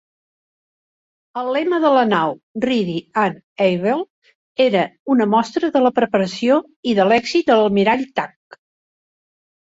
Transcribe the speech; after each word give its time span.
El 1.39 1.49
lema 1.55 1.77
de 1.81 1.89
la 1.95 2.05
nau, 2.13 2.31
"Ready 2.63 2.95
and 3.23 3.37
Able", 3.65 3.99
era 4.65 4.81
una 5.17 5.27
mostra 5.33 5.69
de 5.75 5.81
la 5.89 5.91
preparació 5.99 6.57
i 6.93 6.95
de 7.01 7.05
l'èxit 7.11 7.51
de 7.51 7.59
l'Almirall 7.61 8.03
Thach. 8.21 8.57